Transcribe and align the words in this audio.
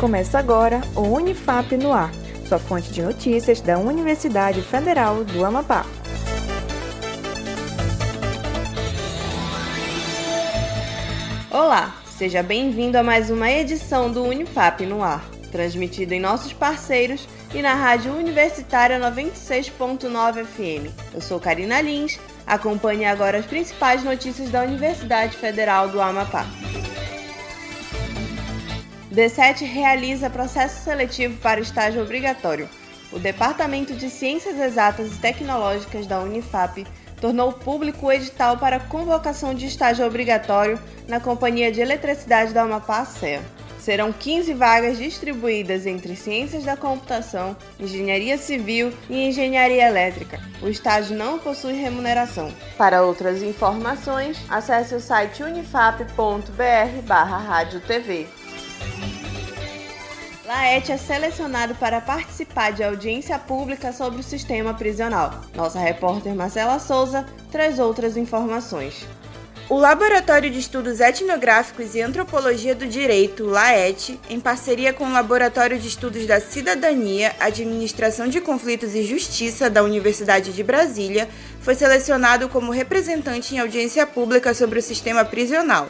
Começa 0.00 0.38
agora 0.38 0.80
o 0.96 1.02
Unifap 1.02 1.76
no 1.76 1.92
Ar, 1.92 2.10
sua 2.48 2.58
fonte 2.58 2.90
de 2.90 3.02
notícias 3.02 3.60
da 3.60 3.78
Universidade 3.78 4.62
Federal 4.62 5.24
do 5.24 5.44
Amapá. 5.44 5.84
Olá, 11.50 11.94
seja 12.06 12.42
bem-vindo 12.42 12.96
a 12.96 13.02
mais 13.02 13.30
uma 13.30 13.50
edição 13.50 14.10
do 14.10 14.22
Unifap 14.22 14.86
no 14.86 15.02
Ar, 15.02 15.22
transmitido 15.52 16.14
em 16.14 16.20
nossos 16.20 16.54
parceiros 16.54 17.28
e 17.54 17.60
na 17.60 17.74
Rádio 17.74 18.14
Universitária 18.14 18.98
96.9 18.98 20.46
FM. 20.46 20.90
Eu 21.12 21.20
sou 21.20 21.38
Karina 21.38 21.78
Lins, 21.82 22.18
acompanhe 22.46 23.04
agora 23.04 23.36
as 23.36 23.44
principais 23.44 24.02
notícias 24.02 24.48
da 24.48 24.62
Universidade 24.62 25.36
Federal 25.36 25.90
do 25.90 26.00
Amapá. 26.00 26.46
D7 29.12 29.64
realiza 29.64 30.30
processo 30.30 30.84
seletivo 30.84 31.36
para 31.40 31.60
estágio 31.60 32.00
obrigatório. 32.00 32.68
O 33.12 33.18
Departamento 33.18 33.92
de 33.92 34.08
Ciências 34.08 34.56
Exatas 34.58 35.12
e 35.12 35.18
Tecnológicas 35.18 36.06
da 36.06 36.20
Unifap 36.20 36.86
tornou 37.20 37.52
público 37.52 38.06
o 38.06 38.12
edital 38.12 38.56
para 38.56 38.78
convocação 38.78 39.52
de 39.52 39.66
estágio 39.66 40.06
obrigatório 40.06 40.78
na 41.08 41.18
Companhia 41.18 41.72
de 41.72 41.80
Eletricidade 41.80 42.54
da 42.54 42.62
Amapá, 42.62 43.04
CEA. 43.04 43.42
Serão 43.80 44.12
15 44.12 44.54
vagas 44.54 44.96
distribuídas 44.98 45.86
entre 45.86 46.14
Ciências 46.14 46.62
da 46.64 46.76
Computação, 46.76 47.56
Engenharia 47.80 48.38
Civil 48.38 48.92
e 49.08 49.26
Engenharia 49.26 49.88
Elétrica. 49.88 50.38
O 50.62 50.68
estágio 50.68 51.16
não 51.16 51.36
possui 51.38 51.72
remuneração. 51.72 52.52
Para 52.76 53.02
outras 53.02 53.42
informações, 53.42 54.38
acesse 54.48 54.94
o 54.94 55.00
site 55.00 55.42
unifap.br/radiotv. 55.42 58.39
Laet 60.50 60.90
é 60.90 60.96
selecionado 60.96 61.76
para 61.76 62.00
participar 62.00 62.72
de 62.72 62.82
audiência 62.82 63.38
pública 63.38 63.92
sobre 63.92 64.18
o 64.18 64.24
sistema 64.24 64.74
prisional. 64.74 65.44
Nossa 65.54 65.78
repórter 65.78 66.34
Marcela 66.34 66.80
Souza 66.80 67.24
traz 67.52 67.78
outras 67.78 68.16
informações. 68.16 69.06
O 69.68 69.78
Laboratório 69.78 70.50
de 70.50 70.58
Estudos 70.58 70.98
Etnográficos 70.98 71.94
e 71.94 72.00
Antropologia 72.00 72.74
do 72.74 72.84
Direito, 72.84 73.46
LAET, 73.46 74.18
em 74.28 74.40
parceria 74.40 74.92
com 74.92 75.04
o 75.04 75.12
Laboratório 75.12 75.78
de 75.78 75.86
Estudos 75.86 76.26
da 76.26 76.40
Cidadania, 76.40 77.32
Administração 77.38 78.26
de 78.26 78.40
Conflitos 78.40 78.96
e 78.96 79.04
Justiça 79.04 79.70
da 79.70 79.84
Universidade 79.84 80.52
de 80.52 80.64
Brasília, 80.64 81.28
foi 81.60 81.76
selecionado 81.76 82.48
como 82.48 82.72
representante 82.72 83.54
em 83.54 83.60
audiência 83.60 84.04
pública 84.04 84.52
sobre 84.52 84.80
o 84.80 84.82
sistema 84.82 85.24
prisional. 85.24 85.88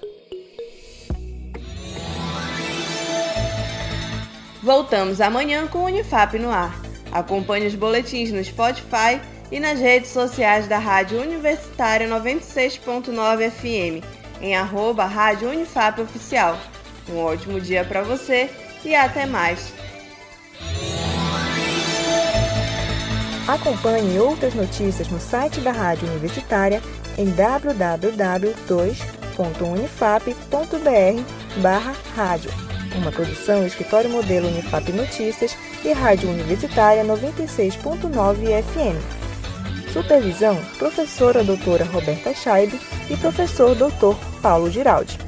Voltamos 4.62 5.20
amanhã 5.20 5.66
com 5.66 5.84
Unifap 5.84 6.38
no 6.38 6.50
ar. 6.50 6.83
Acompanhe 7.14 7.68
os 7.68 7.76
boletins 7.76 8.32
no 8.32 8.44
Spotify 8.44 9.20
e 9.52 9.60
nas 9.60 9.78
redes 9.78 10.10
sociais 10.10 10.66
da 10.66 10.78
Rádio 10.78 11.20
Universitária 11.22 12.08
96.9 12.08 13.50
FM 13.50 14.04
em 14.42 14.56
arroba 14.56 15.04
Rádio 15.04 15.48
Unifap 15.48 16.00
Oficial. 16.00 16.58
Um 17.08 17.18
ótimo 17.18 17.60
dia 17.60 17.84
para 17.84 18.02
você 18.02 18.50
e 18.84 18.96
até 18.96 19.26
mais! 19.26 19.72
Acompanhe 23.46 24.18
outras 24.18 24.54
notícias 24.54 25.06
no 25.08 25.20
site 25.20 25.60
da 25.60 25.70
Rádio 25.70 26.08
Universitária 26.08 26.82
em 27.16 27.30
www.unifap.br 27.30 28.34
rádio. 32.16 32.73
Uma 32.94 33.10
produção 33.10 33.66
Escritório 33.66 34.08
Modelo 34.08 34.48
Unifap 34.48 34.90
Notícias 34.92 35.56
e 35.84 35.92
Rádio 35.92 36.30
Universitária 36.30 37.04
96.9 37.04 38.62
FM. 38.62 39.92
Supervisão, 39.92 40.56
professora 40.78 41.42
doutora 41.42 41.84
Roberta 41.84 42.32
Scheibe 42.34 42.80
e 43.10 43.16
professor 43.16 43.74
doutor 43.74 44.16
Paulo 44.40 44.70
Giraldi. 44.70 45.23